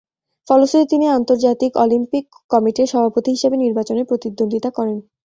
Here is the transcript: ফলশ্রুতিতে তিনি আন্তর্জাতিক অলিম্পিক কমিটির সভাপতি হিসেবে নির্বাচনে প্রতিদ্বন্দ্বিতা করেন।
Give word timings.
ফলশ্রুতিতে 0.47 0.91
তিনি 0.91 1.05
আন্তর্জাতিক 1.09 1.71
অলিম্পিক 1.83 2.23
কমিটির 2.51 2.91
সভাপতি 2.93 3.29
হিসেবে 3.31 3.55
নির্বাচনে 3.57 4.01
প্রতিদ্বন্দ্বিতা 4.09 4.69
করেন। 4.77 4.97